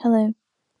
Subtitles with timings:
[0.00, 0.37] Hello.